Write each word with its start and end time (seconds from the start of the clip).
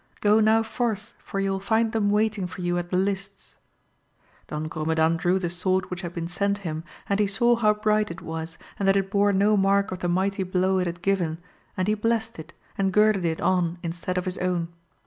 Go 0.19 0.39
now 0.39 0.63
forth, 0.63 1.13
for 1.19 1.39
you 1.39 1.51
will 1.51 1.59
find 1.59 1.91
them 1.91 2.09
waiting 2.09 2.47
for 2.47 2.61
you 2.61 2.79
at 2.79 2.89
the 2.89 2.97
lists. 2.97 3.57
Don 4.47 4.67
Grumedan 4.67 5.15
drew 5.15 5.37
the 5.37 5.47
sword 5.47 5.91
which 5.91 6.01
had 6.01 6.11
been 6.15 6.27
sent 6.27 6.57
him; 6.65 6.83
and 7.07 7.19
he 7.19 7.27
saw 7.27 7.55
how 7.55 7.75
bright 7.75 8.09
it 8.09 8.19
was, 8.19 8.57
and 8.79 8.87
that 8.87 8.97
it 8.97 9.11
bore 9.11 9.31
no 9.31 9.55
mark 9.55 9.91
of 9.91 9.99
the 9.99 10.09
mighty 10.09 10.41
blow 10.41 10.79
it 10.79 10.87
had 10.87 11.03
given, 11.03 11.37
and 11.77 11.87
he 11.87 11.93
blest 11.93 12.39
it, 12.39 12.51
and 12.79 12.91
girded 12.91 13.25
it 13.25 13.39
on 13.41 13.77
instead 13.83 14.17
of 14.17 14.25
his 14.25 14.39
own. 14.39 14.69